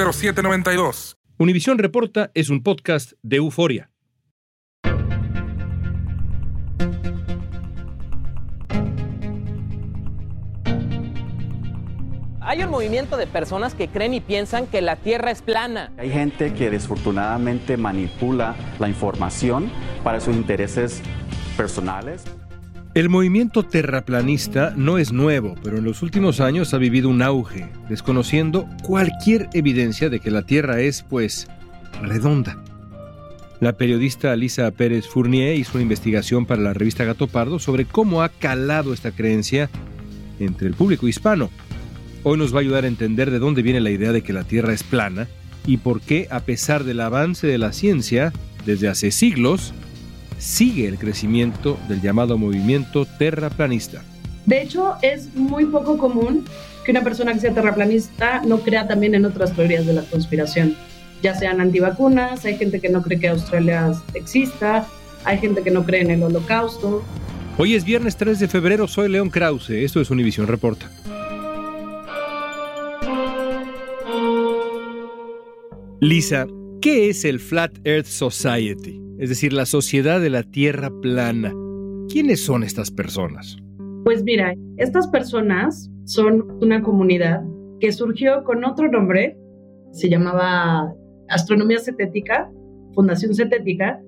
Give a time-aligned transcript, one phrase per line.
[0.00, 1.18] 0792.
[1.36, 3.90] Univisión Reporta es un podcast de euforia.
[12.40, 15.92] Hay un movimiento de personas que creen y piensan que la Tierra es plana.
[15.98, 19.70] Hay gente que desafortunadamente manipula la información
[20.02, 21.02] para sus intereses
[21.56, 22.24] personales.
[22.92, 27.68] El movimiento terraplanista no es nuevo, pero en los últimos años ha vivido un auge,
[27.88, 31.46] desconociendo cualquier evidencia de que la Tierra es, pues,
[32.02, 32.60] redonda.
[33.60, 38.22] La periodista Alisa Pérez Fournier hizo una investigación para la revista Gato Pardo sobre cómo
[38.22, 39.70] ha calado esta creencia
[40.40, 41.48] entre el público hispano.
[42.24, 44.42] Hoy nos va a ayudar a entender de dónde viene la idea de que la
[44.42, 45.28] Tierra es plana
[45.64, 48.32] y por qué, a pesar del avance de la ciencia,
[48.66, 49.74] desde hace siglos,
[50.40, 54.02] sigue el crecimiento del llamado movimiento terraplanista.
[54.46, 56.44] De hecho, es muy poco común
[56.84, 60.74] que una persona que sea terraplanista no crea también en otras teorías de la conspiración,
[61.22, 64.88] ya sean antivacunas, hay gente que no cree que Australia exista,
[65.24, 67.04] hay gente que no cree en el holocausto.
[67.58, 70.90] Hoy es viernes 3 de febrero, soy León Krause, esto es Univisión Reporta.
[76.00, 76.46] Lisa,
[76.80, 79.09] ¿qué es el Flat Earth Society?
[79.20, 81.52] Es decir, la sociedad de la Tierra plana.
[82.08, 83.58] ¿Quiénes son estas personas?
[84.02, 87.42] Pues mira, estas personas son una comunidad
[87.80, 89.36] que surgió con otro nombre,
[89.92, 90.90] se llamaba
[91.28, 92.50] Astronomía Cetética,
[92.94, 94.00] Fundación Cetética,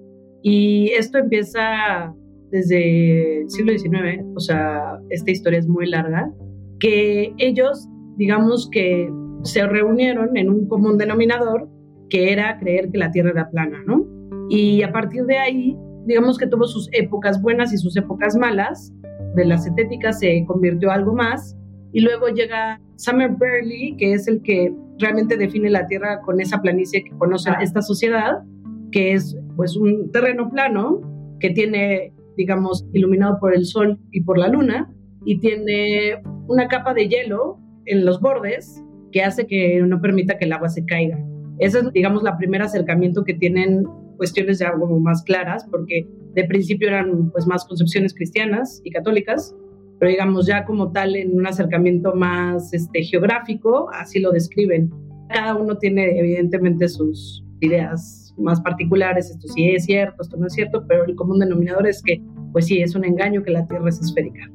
[0.43, 2.15] y esto empieza
[2.51, 6.33] desde el siglo XIX, o sea, esta historia es muy larga,
[6.81, 7.87] que ellos,
[8.17, 9.13] digamos que
[9.43, 11.69] se reunieron en un común denominador
[12.09, 14.22] que era creer que la Tierra era plana, ¿no?
[14.55, 18.93] Y a partir de ahí, digamos que tuvo sus épocas buenas y sus épocas malas.
[19.35, 21.57] De la cetética se convirtió a algo más.
[21.95, 26.61] Y luego llega Summer Burley, que es el que realmente define la Tierra con esa
[26.61, 28.43] planicie que conoce esta sociedad,
[28.91, 31.01] que es pues un terreno plano
[31.41, 34.93] que tiene, digamos, iluminado por el sol y por la luna,
[35.25, 40.45] y tiene una capa de hielo en los bordes que hace que no permita que
[40.45, 41.19] el agua se caiga.
[41.59, 43.87] Ese es, digamos, el primer acercamiento que tienen
[44.17, 49.55] cuestiones ya como más claras, porque de principio eran pues más concepciones cristianas y católicas,
[49.99, 54.91] pero digamos ya como tal en un acercamiento más este, geográfico, así lo describen.
[55.29, 60.55] Cada uno tiene evidentemente sus ideas más particulares, esto sí es cierto, esto no es
[60.55, 62.21] cierto, pero el común denominador es que,
[62.53, 64.51] pues sí, es un engaño que la Tierra es esférica.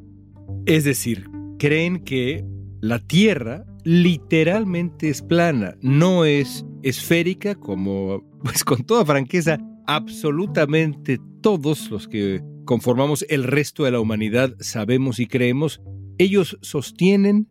[0.65, 1.25] Es decir,
[1.59, 2.43] creen que
[2.81, 11.91] la Tierra literalmente es plana, no es esférica como, pues con toda franqueza, absolutamente todos
[11.91, 15.81] los que conformamos el resto de la humanidad sabemos y creemos,
[16.17, 17.49] ellos sostienen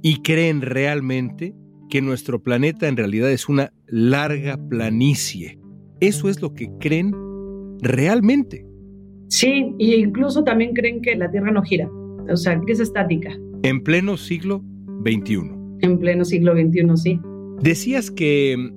[0.00, 1.54] y creen realmente
[1.90, 5.58] que nuestro planeta en realidad es una larga planicie.
[6.00, 7.12] Eso es lo que creen
[7.82, 8.64] realmente.
[9.28, 11.90] Sí, e incluso también creen que la Tierra no gira,
[12.30, 13.30] o sea, que es estática.
[13.64, 14.64] En pleno siglo
[15.04, 15.42] XXI.
[15.82, 17.20] En pleno siglo XXI, sí.
[17.60, 18.72] Decías que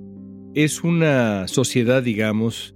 [0.56, 2.74] es una sociedad, digamos,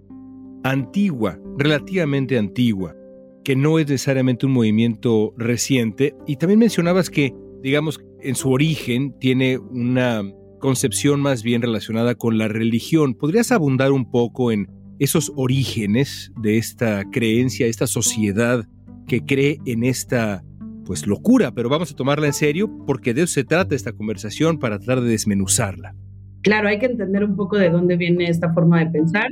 [0.63, 2.95] antigua, relativamente antigua,
[3.43, 6.15] que no es necesariamente un movimiento reciente.
[6.27, 10.23] Y también mencionabas que, digamos, en su origen tiene una
[10.61, 13.15] concepción más bien relacionada con la religión.
[13.15, 14.69] ¿Podrías abundar un poco en
[14.99, 18.69] esos orígenes de esta creencia, esta sociedad
[19.09, 20.45] que cree en esta
[20.85, 24.59] pues locura, pero vamos a tomarla en serio porque de eso se trata esta conversación
[24.59, 25.95] para tratar de desmenuzarla.
[26.43, 29.29] Claro, hay que entender un poco de dónde viene esta forma de pensar,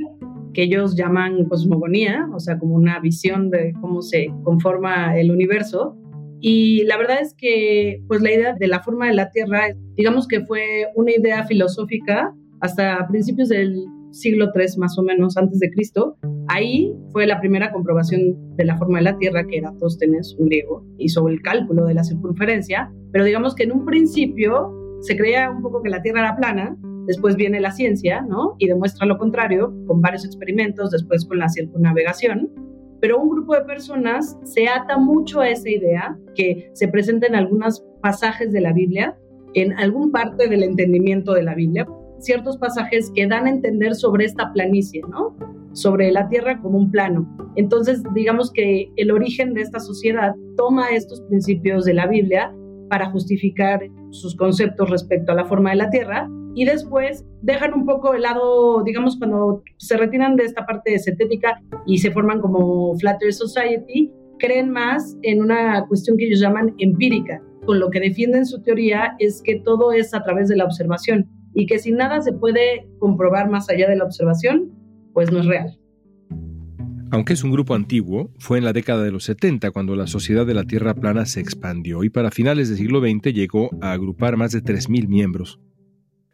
[0.53, 5.97] que ellos llaman cosmogonía, o sea, como una visión de cómo se conforma el universo.
[6.39, 10.27] Y la verdad es que, pues la idea de la forma de la Tierra, digamos
[10.27, 13.75] que fue una idea filosófica hasta principios del
[14.11, 16.17] siglo III más o menos antes de Cristo.
[16.47, 20.47] Ahí fue la primera comprobación de la forma de la Tierra, que era Tóstenes, un
[20.47, 25.49] griego, hizo el cálculo de la circunferencia, pero digamos que en un principio se creía
[25.49, 26.77] un poco que la Tierra era plana,
[27.09, 28.55] después viene la ciencia, ¿no?
[28.59, 32.51] Y demuestra lo contrario, con varios experimentos, después con la circunnavegación,
[33.01, 37.35] pero un grupo de personas se ata mucho a esa idea que se presenta en
[37.35, 39.17] algunos pasajes de la Biblia,
[39.55, 41.87] en algún parte del entendimiento de la Biblia,
[42.19, 45.35] ciertos pasajes que dan a entender sobre esta planicie, ¿no?
[45.73, 47.27] Sobre la Tierra como un plano.
[47.55, 52.53] Entonces, digamos que el origen de esta sociedad toma estos principios de la Biblia
[52.89, 57.85] para justificar sus conceptos respecto a la forma de la Tierra y después dejan un
[57.85, 62.95] poco el lado, digamos, cuando se retiran de esta parte sintética y se forman como
[62.97, 67.41] Flat Earth Society, creen más en una cuestión que ellos llaman empírica.
[67.65, 71.29] Con lo que defienden su teoría es que todo es a través de la observación
[71.53, 74.71] y que si nada se puede comprobar más allá de la observación,
[75.13, 75.77] pues no es real.
[77.11, 80.45] Aunque es un grupo antiguo, fue en la década de los 70 cuando la sociedad
[80.45, 84.37] de la Tierra plana se expandió y para finales del siglo XX llegó a agrupar
[84.37, 85.59] más de 3.000 miembros.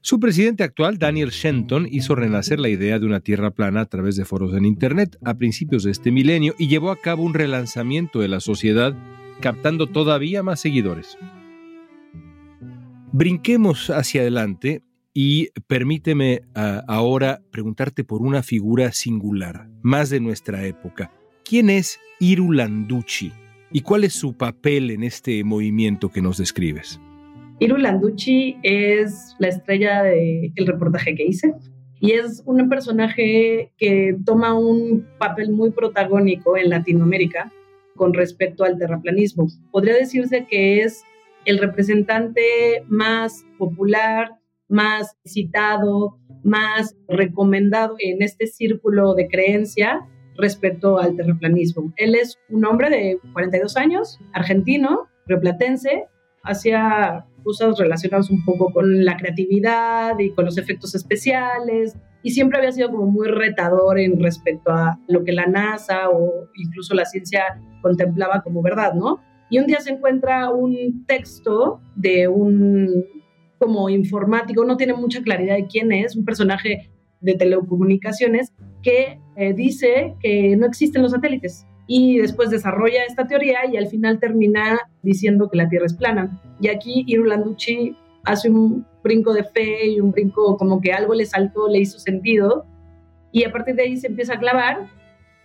[0.01, 4.17] Su presidente actual, Daniel Shenton, hizo renacer la idea de una Tierra plana a través
[4.17, 8.19] de foros en Internet a principios de este milenio y llevó a cabo un relanzamiento
[8.19, 8.95] de la sociedad,
[9.39, 11.17] captando todavía más seguidores.
[13.13, 14.83] Brinquemos hacia adelante
[15.17, 21.09] y permíteme ah, ahora preguntarte por una figura singular, más de nuestra época.
[21.45, 23.31] ¿Quién es Irulanducci
[23.71, 26.99] y cuál es su papel en este movimiento que nos describes?
[27.59, 31.53] Irulanducci es la estrella del reportaje que hice
[32.01, 37.53] y es un personaje que toma un papel muy protagónico en Latinoamérica
[37.95, 39.47] con respecto al terraplanismo.
[39.71, 41.05] Podría decirse que es
[41.45, 44.31] el representante más popular,
[44.67, 50.07] más citado, más recomendado en este círculo de creencia
[50.37, 51.93] respecto al terraplanismo.
[51.97, 56.05] Él es un hombre de 42 años, argentino, rioplatense,
[56.43, 62.57] hacía cosas relacionadas un poco con la creatividad y con los efectos especiales y siempre
[62.57, 67.05] había sido como muy retador en respecto a lo que la NASA o incluso la
[67.05, 69.19] ciencia contemplaba como verdad, ¿no?
[69.51, 73.05] Y un día se encuentra un texto de un
[73.59, 76.89] como informático, no tiene mucha claridad de quién es, un personaje
[77.21, 78.53] de telecomunicaciones
[78.83, 83.87] que eh, dice que no existen los satélites y después desarrolla esta teoría y al
[83.87, 86.41] final termina diciendo que la Tierra es plana.
[86.59, 91.25] Y aquí Irulanducci hace un brinco de fe y un brinco como que algo le
[91.25, 92.65] saltó, le hizo sentido
[93.31, 94.87] y a partir de ahí se empieza a clavar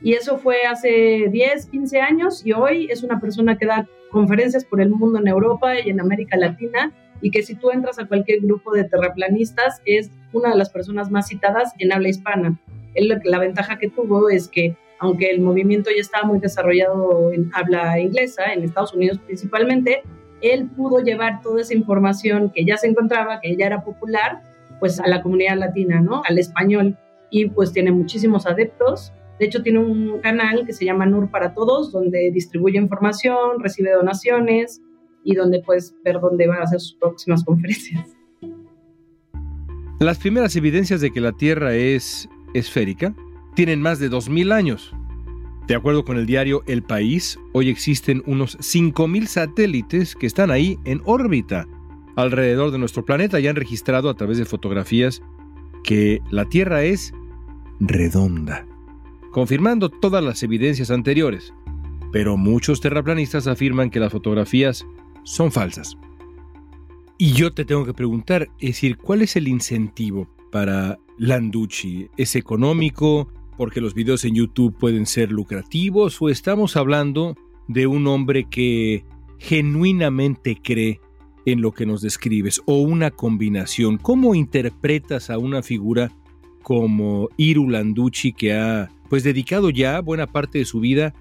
[0.02, 4.64] y eso fue hace 10, 15 años y hoy es una persona que da conferencias
[4.64, 6.92] por el mundo en Europa y en América Latina
[7.22, 11.10] y que si tú entras a cualquier grupo de terraplanistas es una de las personas
[11.10, 12.58] más citadas en habla hispana.
[12.94, 17.50] Él, la ventaja que tuvo es que aunque el movimiento ya estaba muy desarrollado en
[17.54, 20.02] habla inglesa, en Estados Unidos principalmente,
[20.42, 24.42] él pudo llevar toda esa información que ya se encontraba, que ya era popular,
[24.78, 26.22] pues a la comunidad latina, ¿no?
[26.28, 26.96] Al español.
[27.30, 29.12] Y pues tiene muchísimos adeptos.
[29.38, 33.92] De hecho, tiene un canal que se llama NUR para Todos, donde distribuye información, recibe
[33.92, 34.82] donaciones,
[35.24, 38.16] y donde puedes ver dónde van a ser sus próximas conferencias.
[40.00, 43.14] Las primeras evidencias de que la Tierra es esférica
[43.54, 44.94] tienen más de 2.000 años.
[45.66, 50.78] De acuerdo con el diario El País, hoy existen unos 5.000 satélites que están ahí
[50.84, 51.68] en órbita
[52.16, 55.22] alrededor de nuestro planeta y han registrado a través de fotografías
[55.84, 57.12] que la Tierra es
[57.78, 58.66] redonda,
[59.32, 61.52] confirmando todas las evidencias anteriores.
[62.12, 64.86] Pero muchos terraplanistas afirman que las fotografías
[65.24, 65.96] son falsas.
[67.18, 72.08] Y yo te tengo que preguntar, es decir, ¿cuál es el incentivo para Landucci?
[72.16, 73.28] ¿Es económico?
[73.58, 76.20] ¿Porque los videos en YouTube pueden ser lucrativos?
[76.22, 77.36] ¿O estamos hablando
[77.68, 79.04] de un hombre que
[79.38, 80.98] genuinamente cree
[81.44, 82.62] en lo que nos describes?
[82.64, 83.98] ¿O una combinación?
[83.98, 86.10] ¿Cómo interpretas a una figura
[86.62, 91.12] como Iru Landucci que ha pues dedicado ya buena parte de su vida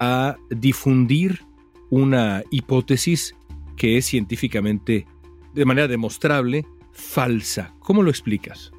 [0.00, 1.42] a difundir
[1.90, 3.36] una hipótesis
[3.76, 5.06] que es científicamente,
[5.52, 7.74] de manera demostrable, falsa.
[7.80, 8.72] ¿Cómo lo explicas?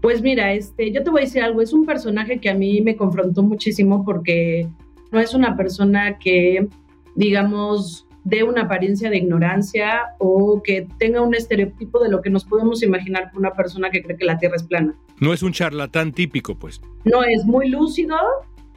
[0.00, 2.80] Pues mira, este, yo te voy a decir algo, es un personaje que a mí
[2.80, 4.66] me confrontó muchísimo porque
[5.12, 6.68] no es una persona que,
[7.14, 12.44] digamos, dé una apariencia de ignorancia o que tenga un estereotipo de lo que nos
[12.44, 14.94] podemos imaginar con una persona que cree que la Tierra es plana.
[15.18, 16.80] No es un charlatán típico, pues.
[17.04, 18.16] No, es muy lúcido,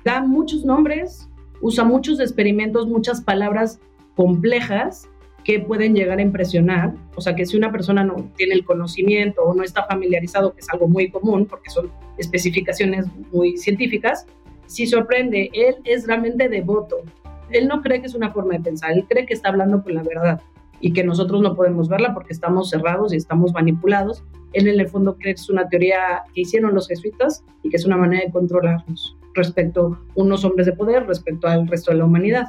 [0.04, 1.30] da muchos nombres,
[1.62, 3.80] usa muchos experimentos, muchas palabras
[4.16, 5.10] complejas
[5.44, 6.94] que pueden llegar a impresionar.
[7.16, 10.62] O sea, que si una persona no tiene el conocimiento o no está familiarizado, que
[10.62, 14.26] es algo muy común porque son especificaciones muy científicas,
[14.68, 15.50] si sorprende.
[15.54, 16.98] Él es realmente devoto.
[17.52, 19.94] Él no cree que es una forma de pensar, él cree que está hablando con
[19.94, 20.42] la verdad
[20.80, 24.24] y que nosotros no podemos verla porque estamos cerrados y estamos manipulados.
[24.54, 27.78] Él en el fondo cree que es una teoría que hicieron los jesuitas y que
[27.78, 31.98] es una manera de controlarnos respecto a unos hombres de poder, respecto al resto de
[31.98, 32.48] la humanidad.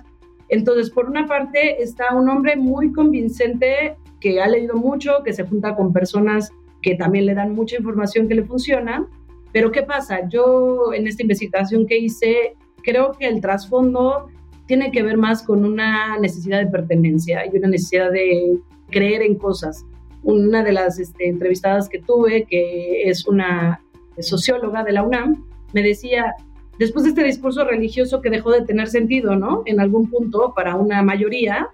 [0.54, 5.42] Entonces, por una parte, está un hombre muy convincente que ha leído mucho, que se
[5.42, 9.04] junta con personas que también le dan mucha información que le funciona.
[9.52, 10.28] Pero ¿qué pasa?
[10.28, 14.28] Yo en esta investigación que hice, creo que el trasfondo
[14.66, 18.56] tiene que ver más con una necesidad de pertenencia y una necesidad de
[18.90, 19.84] creer en cosas.
[20.22, 23.82] Una de las este, entrevistadas que tuve, que es una
[24.20, 26.32] socióloga de la UNAM, me decía,
[26.78, 29.62] después de este discurso religioso que dejó de tener sentido, ¿no?
[29.66, 31.68] En algún punto para una mayoría,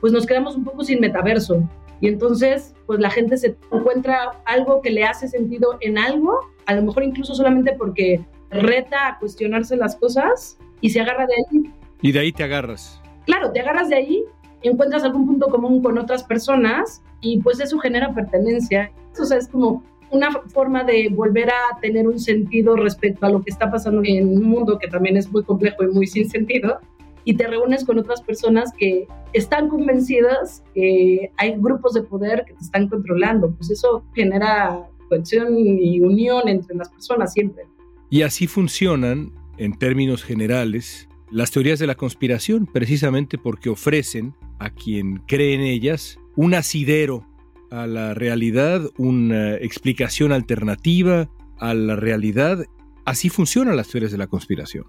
[0.00, 1.68] pues nos quedamos un poco sin metaverso.
[2.00, 6.74] Y entonces, pues la gente se encuentra algo que le hace sentido en algo, a
[6.74, 11.72] lo mejor incluso solamente porque reta a cuestionarse las cosas y se agarra de ahí.
[12.02, 13.00] Y de ahí te agarras.
[13.24, 14.24] Claro, te agarras de ahí,
[14.62, 18.92] encuentras algún punto común con otras personas y pues eso genera pertenencia.
[19.18, 23.42] O sea, es como una forma de volver a tener un sentido respecto a lo
[23.42, 26.80] que está pasando en un mundo que también es muy complejo y muy sin sentido,
[27.24, 32.54] y te reúnes con otras personas que están convencidas que hay grupos de poder que
[32.54, 33.50] te están controlando.
[33.50, 37.64] Pues eso genera cohesión y unión entre las personas siempre.
[38.10, 44.70] Y así funcionan, en términos generales, las teorías de la conspiración, precisamente porque ofrecen a
[44.70, 47.26] quien cree en ellas un asidero
[47.70, 52.64] a la realidad, una explicación alternativa a la realidad.
[53.04, 54.84] Así funcionan las teorías de la conspiración.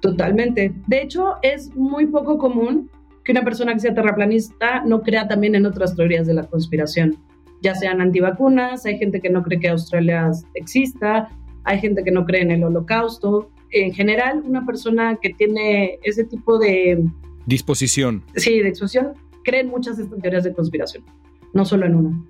[0.00, 0.72] Totalmente.
[0.86, 2.90] De hecho, es muy poco común
[3.24, 7.16] que una persona que sea terraplanista no crea también en otras teorías de la conspiración,
[7.62, 11.28] ya sean antivacunas, hay gente que no cree que Australia exista,
[11.62, 13.50] hay gente que no cree en el holocausto.
[13.70, 17.04] En general, una persona que tiene ese tipo de...
[17.46, 18.24] Disposición.
[18.34, 19.12] Sí, de exposición,
[19.44, 21.04] cree en muchas de estas teorías de conspiración
[21.52, 22.22] no solo en una.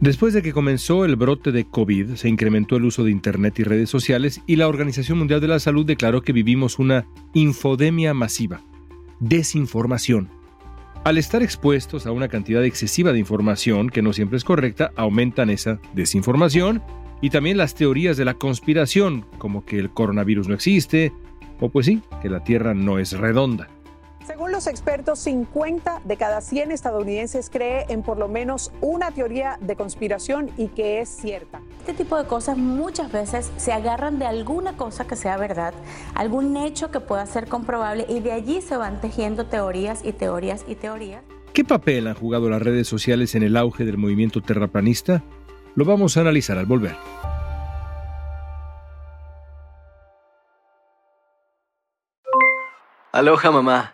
[0.00, 3.62] Después de que comenzó el brote de COVID, se incrementó el uso de Internet y
[3.62, 8.60] redes sociales y la Organización Mundial de la Salud declaró que vivimos una infodemia masiva,
[9.20, 10.28] desinformación.
[11.04, 15.48] Al estar expuestos a una cantidad excesiva de información que no siempre es correcta, aumentan
[15.48, 16.82] esa desinformación
[17.20, 21.12] y también las teorías de la conspiración, como que el coronavirus no existe,
[21.60, 23.68] o pues sí, que la Tierra no es redonda.
[24.26, 29.58] Según los expertos, 50 de cada 100 estadounidenses cree en por lo menos una teoría
[29.60, 31.60] de conspiración y que es cierta.
[31.80, 35.74] Este tipo de cosas muchas veces se agarran de alguna cosa que sea verdad,
[36.14, 40.64] algún hecho que pueda ser comprobable y de allí se van tejiendo teorías y teorías
[40.66, 41.22] y teorías.
[41.52, 45.22] ¿Qué papel han jugado las redes sociales en el auge del movimiento terraplanista?
[45.74, 46.96] Lo vamos a analizar al volver.
[53.12, 53.93] Aloha mamá.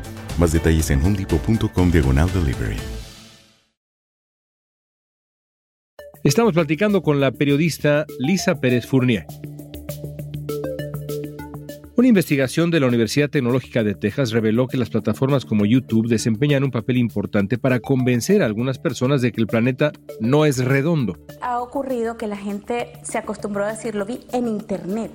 [0.37, 2.77] Más detalles en homedepot.com diagonal delivery.
[6.23, 9.25] Estamos platicando con la periodista Lisa Pérez Fournier.
[12.01, 16.63] Una investigación de la Universidad Tecnológica de Texas reveló que las plataformas como YouTube desempeñan
[16.63, 21.19] un papel importante para convencer a algunas personas de que el planeta no es redondo.
[21.41, 25.11] Ha ocurrido que la gente se acostumbró a decir, lo vi en Internet,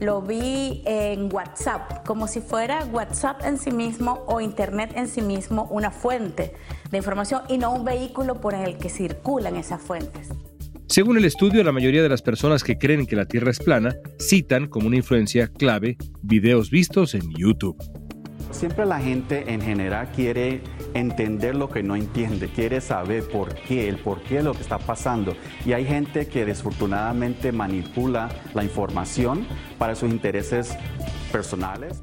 [0.00, 5.20] lo vi en WhatsApp, como si fuera WhatsApp en sí mismo o Internet en sí
[5.20, 6.54] mismo una fuente
[6.90, 10.30] de información y no un vehículo por el que circulan esas fuentes.
[10.92, 13.96] Según el estudio, la mayoría de las personas que creen que la Tierra es plana
[14.18, 17.82] citan como una influencia clave videos vistos en YouTube.
[18.50, 20.60] Siempre la gente en general quiere
[20.92, 24.76] entender lo que no entiende, quiere saber por qué, el por qué lo que está
[24.76, 25.34] pasando.
[25.64, 29.46] Y hay gente que desafortunadamente manipula la información
[29.78, 30.76] para sus intereses
[31.32, 32.02] personales.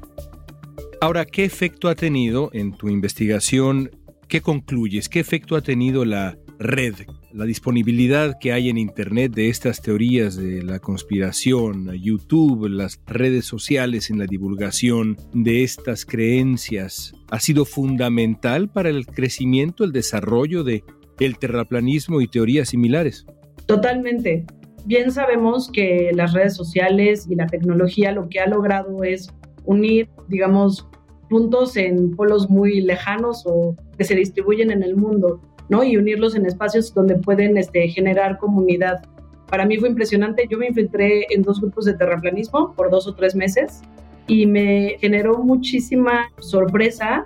[1.00, 3.92] Ahora, ¿qué efecto ha tenido en tu investigación?
[4.26, 5.08] ¿Qué concluyes?
[5.08, 6.94] ¿Qué efecto ha tenido la red
[7.32, 13.46] la disponibilidad que hay en Internet de estas teorías de la conspiración, YouTube, las redes
[13.46, 20.62] sociales en la divulgación de estas creencias ha sido fundamental para el crecimiento, el desarrollo
[20.62, 20.84] de
[21.18, 23.26] el terraplanismo y teorías similares.
[23.66, 24.44] Totalmente.
[24.84, 29.32] Bien sabemos que las redes sociales y la tecnología lo que ha logrado es
[29.64, 30.88] unir, digamos,
[31.28, 35.40] puntos en polos muy lejanos o que se distribuyen en el mundo.
[35.70, 35.82] ¿No?
[35.82, 39.02] Y unirlos en espacios donde pueden este, generar comunidad.
[39.46, 40.46] Para mí fue impresionante.
[40.50, 43.80] Yo me infiltré en dos grupos de terraplanismo por dos o tres meses
[44.26, 47.24] y me generó muchísima sorpresa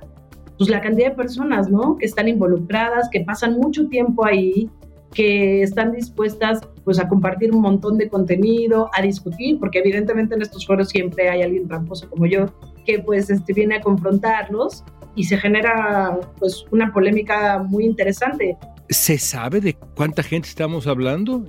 [0.56, 1.96] pues la cantidad de personas, ¿no?
[1.96, 4.70] Que están involucradas, que pasan mucho tiempo ahí,
[5.14, 10.42] que están dispuestas pues a compartir un montón de contenido, a discutir, porque evidentemente en
[10.42, 12.46] estos foros siempre hay alguien tramposo como yo
[12.84, 18.58] que pues este, viene a confrontarlos y se genera pues una polémica muy interesante.
[18.90, 21.44] ¿Se sabe de cuánta gente estamos hablando?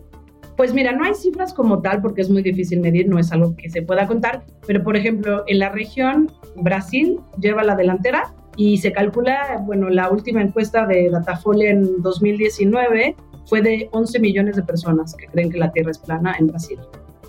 [0.55, 3.57] Pues mira, no hay cifras como tal porque es muy difícil medir, no es algo
[3.57, 8.77] que se pueda contar, pero por ejemplo, en la región Brasil lleva la delantera y
[8.77, 14.63] se calcula, bueno, la última encuesta de Datafolio en 2019 fue de 11 millones de
[14.63, 16.79] personas que creen que la Tierra es plana en Brasil.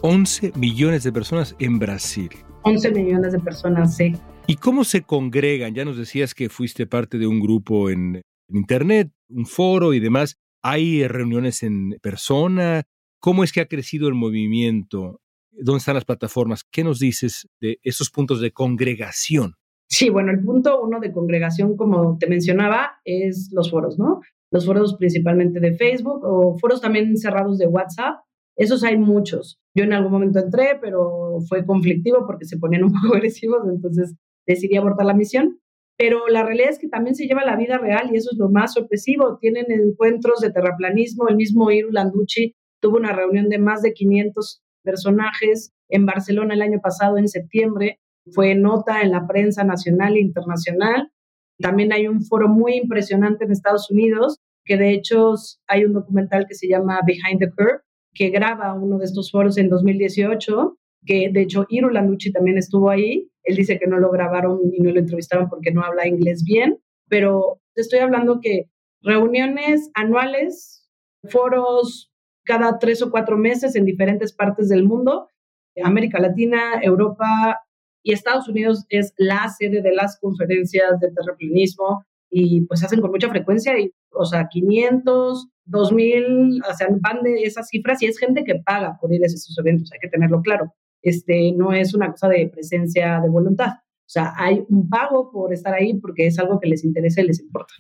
[0.03, 2.31] 11 millones de personas en Brasil.
[2.63, 4.15] 11 millones de personas, sí.
[4.47, 5.75] ¿Y cómo se congregan?
[5.75, 10.37] Ya nos decías que fuiste parte de un grupo en, Internet, un foro y demás.
[10.63, 12.85] ¿Hay reuniones en persona?
[13.19, 15.21] ¿Cómo es que ha crecido el movimiento?
[15.51, 16.63] ¿Dónde están las plataformas?
[16.71, 19.55] ¿Qué nos dices de esos puntos de congregación?
[19.89, 24.21] Sí, bueno, el punto uno de congregación, como te mencionaba, es los foros, ¿no?
[24.57, 28.21] Los foros principalmente de Facebook o foros también cerrados de WhatsApp.
[28.57, 29.61] Esos hay muchos.
[29.75, 34.15] Yo en algún momento entré, pero fue conflictivo porque se ponían un poco agresivos, entonces
[34.47, 35.61] decidí abortar la misión.
[35.99, 38.49] Pero la realidad es que también se lleva la vida real y eso es lo
[38.49, 39.37] más sorpresivo.
[39.39, 41.29] Tienen encuentros de terraplanismo.
[41.29, 46.63] El mismo Iru Landucci tuvo una reunión de más de 500 personajes en Barcelona el
[46.63, 48.01] año pasado, en septiembre.
[48.33, 51.11] Fue nota en la prensa nacional e internacional.
[51.59, 55.35] También hay un foro muy impresionante en Estados Unidos, que de hecho
[55.67, 57.81] hay un documental que se llama Behind the Curve,
[58.13, 60.77] que graba uno de estos foros en 2018
[61.07, 63.31] que de hecho Iru Landucci también estuvo ahí.
[63.45, 66.79] Él dice que no lo grabaron y no lo entrevistaron porque no habla inglés bien,
[67.09, 68.69] pero te estoy hablando que
[69.01, 70.87] reuniones anuales,
[71.29, 72.13] foros
[72.45, 75.31] cada tres o cuatro meses en diferentes partes del mundo,
[75.83, 77.61] América Latina, Europa
[78.03, 83.11] y Estados Unidos es la sede de las conferencias de terraplanismo y pues hacen con
[83.11, 88.19] mucha frecuencia y, o sea, 500, 2000, o sea, van de esas cifras y es
[88.19, 90.73] gente que paga por ir a esos eventos, hay que tenerlo claro
[91.07, 93.69] este, no es una cosa de presencia de voluntad.
[93.69, 97.27] O sea, hay un pago por estar ahí porque es algo que les interesa y
[97.27, 97.73] les importa.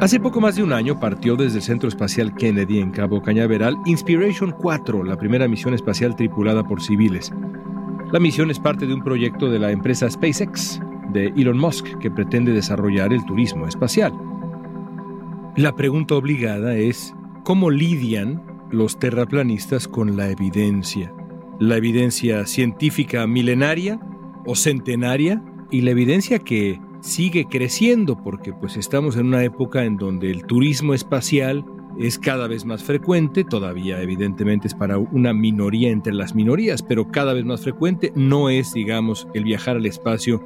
[0.00, 3.76] Hace poco más de un año partió desde el Centro Espacial Kennedy en Cabo Cañaveral
[3.86, 7.32] Inspiration 4, la primera misión espacial tripulada por civiles.
[8.12, 10.78] La misión es parte de un proyecto de la empresa SpaceX
[11.14, 14.12] de Elon Musk que pretende desarrollar el turismo espacial.
[15.56, 21.10] La pregunta obligada es, ¿cómo lidian los terraplanistas con la evidencia?
[21.58, 23.98] ¿La evidencia científica milenaria
[24.44, 25.42] o centenaria?
[25.70, 30.44] Y la evidencia que sigue creciendo porque pues estamos en una época en donde el
[30.44, 31.64] turismo espacial
[31.98, 37.08] es cada vez más frecuente, todavía evidentemente es para una minoría entre las minorías, pero
[37.10, 40.42] cada vez más frecuente, no es, digamos, el viajar al espacio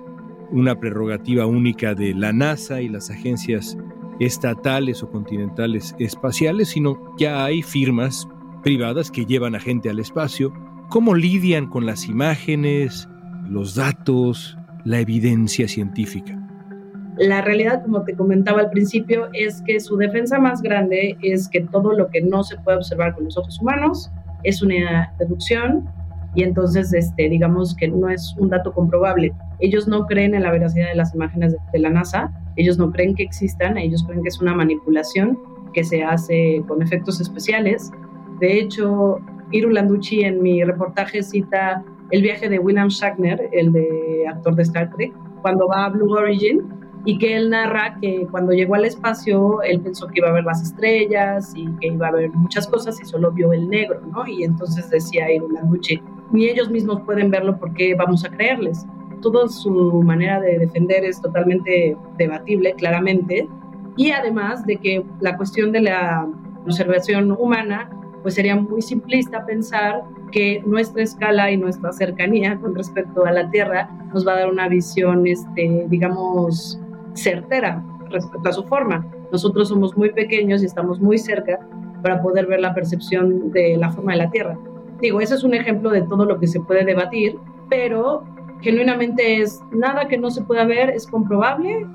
[0.50, 3.76] una prerrogativa única de la NASA y las agencias
[4.20, 8.28] estatales o continentales espaciales, sino ya hay firmas
[8.62, 10.52] privadas que llevan a gente al espacio.
[10.88, 13.08] ¿Cómo lidian con las imágenes,
[13.48, 16.45] los datos, la evidencia científica?
[17.18, 21.60] La realidad, como te comentaba al principio, es que su defensa más grande es que
[21.60, 24.10] todo lo que no se puede observar con los ojos humanos
[24.42, 25.88] es una deducción
[26.34, 29.32] y entonces, este, digamos que no es un dato comprobable.
[29.58, 33.14] Ellos no creen en la veracidad de las imágenes de, la NASA, ellos no creen
[33.14, 35.38] que existan, ellos creen que es una manipulación
[35.72, 37.90] que se hace con efectos especiales.
[38.40, 39.18] De hecho,
[39.50, 44.62] Iru Landucci en mi reportaje cita el viaje de William Shatner, el de actor de
[44.64, 46.60] Star Trek, cuando va a Blue Origin
[47.06, 50.44] y que él narra que cuando llegó al espacio él pensó que iba a ver
[50.44, 54.26] las estrellas y que iba a ver muchas cosas y solo vio el negro, ¿no?
[54.26, 58.84] Y entonces decía Iru Landucci, ni ellos mismos pueden verlo porque vamos a creerles.
[59.22, 63.48] Toda su manera de defender es totalmente debatible, claramente,
[63.96, 66.28] y además de que la cuestión de la
[66.64, 67.88] observación humana
[68.22, 73.48] pues sería muy simplista pensar que nuestra escala y nuestra cercanía con respecto a la
[73.50, 76.80] Tierra nos va a dar una visión, este, digamos,
[77.16, 79.06] certera respecto a su forma.
[79.32, 81.58] Nosotros somos muy pequeños y estamos muy cerca
[82.02, 84.56] para poder ver la percepción de la forma de la Tierra.
[85.00, 87.36] Digo, ese es un ejemplo de todo lo que se puede debatir,
[87.68, 88.24] pero
[88.62, 91.86] genuinamente es nada que no se pueda ver, es comprobable,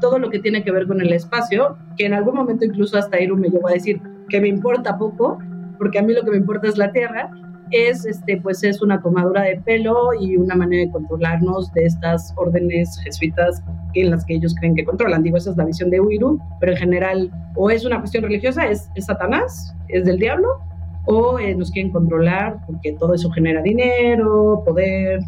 [0.00, 3.20] todo lo que tiene que ver con el espacio, que en algún momento incluso hasta
[3.20, 5.38] Iru me llegó a decir que me importa poco,
[5.78, 7.30] porque a mí lo que me importa es la Tierra,
[7.70, 12.32] es, este, pues es una tomadura de pelo y una manera de controlarnos de estas
[12.36, 13.62] órdenes jesuitas
[13.94, 15.22] en las que ellos creen que controlan.
[15.22, 18.68] Digo, esa es la visión de Uiru, pero en general o es una cuestión religiosa,
[18.68, 20.60] es, Satanás, es del diablo,
[21.06, 25.20] o eh, nos quieren controlar porque todo eso genera dinero, poder.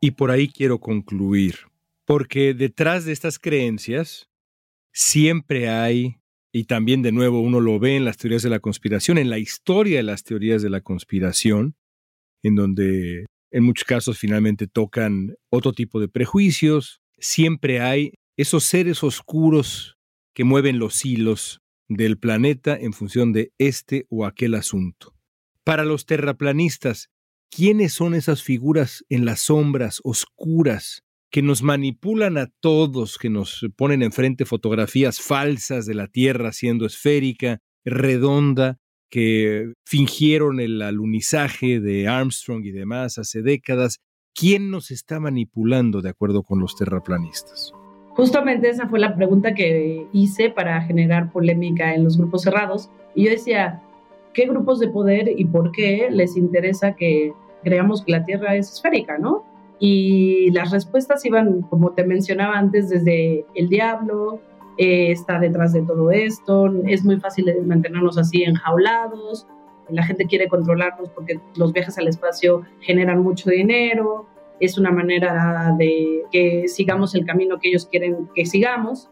[0.00, 1.54] Y por ahí quiero concluir,
[2.04, 4.28] porque detrás de estas creencias
[4.92, 6.16] siempre hay
[6.52, 9.38] y también de nuevo uno lo ve en las teorías de la conspiración, en la
[9.38, 11.76] historia de las teorías de la conspiración,
[12.42, 19.02] en donde en muchos casos finalmente tocan otro tipo de prejuicios, siempre hay esos seres
[19.02, 19.96] oscuros
[20.34, 25.14] que mueven los hilos del planeta en función de este o aquel asunto.
[25.64, 27.08] Para los terraplanistas,
[27.50, 33.66] ¿quiénes son esas figuras en las sombras oscuras que nos manipulan a todos, que nos
[33.76, 38.78] ponen enfrente fotografías falsas de la Tierra siendo esférica, redonda,
[39.10, 43.98] que fingieron el alunizaje de Armstrong y demás hace décadas.
[44.34, 47.72] ¿Quién nos está manipulando de acuerdo con los terraplanistas?
[48.10, 52.90] Justamente esa fue la pregunta que hice para generar polémica en los grupos cerrados.
[53.14, 53.82] Y yo decía,
[54.34, 58.72] ¿qué grupos de poder y por qué les interesa que creamos que la Tierra es
[58.72, 59.44] esférica, no?
[59.80, 64.40] Y las respuestas iban, como te mencionaba antes, desde el diablo,
[64.76, 69.46] eh, está detrás de todo esto, es muy fácil mantenernos así enjaulados,
[69.88, 74.26] la gente quiere controlarnos porque los viajes al espacio generan mucho dinero,
[74.60, 79.08] es una manera de que sigamos el camino que ellos quieren que sigamos.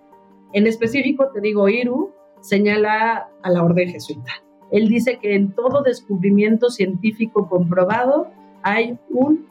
[0.53, 4.33] En específico, te digo, Iru señala a la orden jesuita.
[4.71, 8.29] Él dice que en todo descubrimiento científico comprobado
[8.63, 9.47] hay un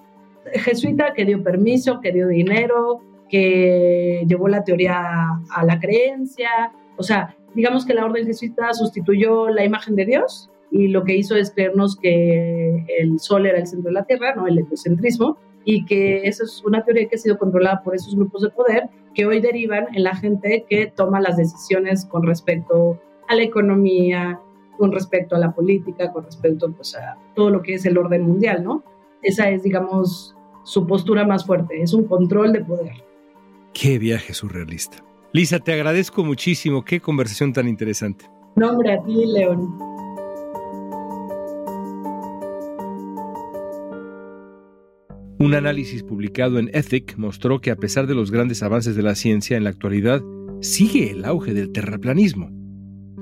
[0.54, 5.02] jesuita que dio permiso, que dio dinero, que llevó la teoría
[5.50, 6.72] a la creencia.
[6.98, 11.16] O sea, digamos que la orden jesuita sustituyó la imagen de Dios y lo que
[11.16, 15.38] hizo es creernos que el sol era el centro de la Tierra, no el heliocentrismo,
[15.64, 18.90] y que esa es una teoría que ha sido controlada por esos grupos de poder
[19.14, 24.40] que hoy derivan en la gente que toma las decisiones con respecto a la economía,
[24.78, 28.24] con respecto a la política, con respecto pues, a todo lo que es el orden
[28.24, 28.84] mundial, ¿no?
[29.22, 30.35] Esa es, digamos,
[30.66, 32.94] su postura más fuerte, es un control de poder.
[33.74, 34.98] Qué viaje surrealista.
[35.32, 38.26] Lisa, te agradezco muchísimo, qué conversación tan interesante.
[38.56, 39.78] Nombre a ti, León.
[45.38, 49.16] Un análisis publicado en Ethic mostró que a pesar de los grandes avances de la
[49.16, 50.22] ciencia en la actualidad,
[50.62, 52.50] sigue el auge del terraplanismo.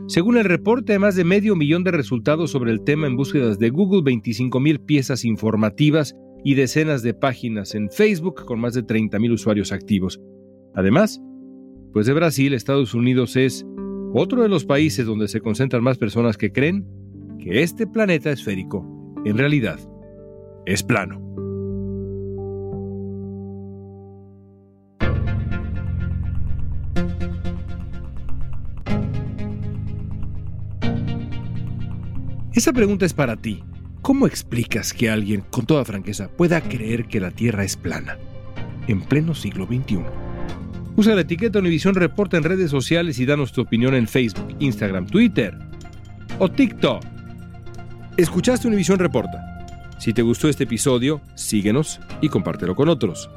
[0.07, 3.57] Según el reporte, hay más de medio millón de resultados sobre el tema en búsquedas
[3.57, 9.33] de Google, 25.000 piezas informativas y decenas de páginas en Facebook con más de 30.000
[9.33, 10.19] usuarios activos.
[10.73, 11.21] Además,
[11.93, 13.65] pues de Brasil, Estados Unidos es
[14.13, 16.87] otro de los países donde se concentran más personas que creen
[17.39, 18.85] que este planeta esférico,
[19.25, 19.79] en realidad,
[20.65, 21.21] es plano.
[32.53, 33.63] Esa pregunta es para ti.
[34.03, 38.17] ¿Cómo explicas que alguien, con toda franqueza, pueda creer que la Tierra es plana
[38.89, 39.99] en pleno siglo XXI?
[40.97, 45.05] Usa la etiqueta Univisión Reporta en redes sociales y danos tu opinión en Facebook, Instagram,
[45.07, 45.57] Twitter
[46.37, 47.01] o TikTok.
[48.17, 49.65] Escuchaste Univisión Reporta.
[49.99, 53.29] Si te gustó este episodio, síguenos y compártelo con otros.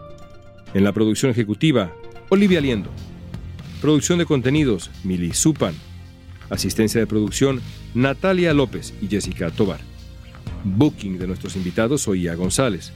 [0.75, 1.93] En la producción ejecutiva,
[2.29, 2.91] Olivia Liendo.
[3.81, 5.77] Producción de contenidos, Mili Supan.
[6.51, 7.61] Asistencia de producción,
[7.95, 9.96] Natalia López y Jessica Tobar.
[10.67, 12.93] Booking de nuestros invitados, Oía González.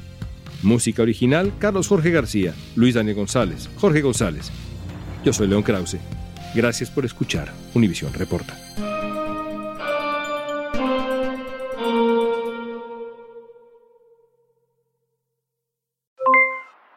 [0.62, 4.50] Música original, Carlos Jorge García, Luis Daniel González, Jorge González.
[5.24, 5.98] Yo soy León Krause.
[6.54, 8.56] Gracias por escuchar Univisión Reporta.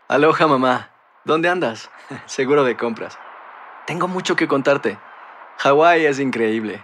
[0.10, 0.92] Aloha mamá,
[1.24, 1.90] ¿dónde andas?
[2.26, 3.18] Seguro de compras.
[3.86, 4.98] Tengo mucho que contarte.
[5.60, 6.84] Hawái es increíble.